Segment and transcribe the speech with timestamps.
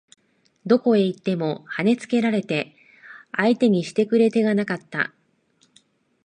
[0.65, 2.75] どこへ行っても跳ね付けられて
[3.37, 5.13] 相手にしてくれ手がなかった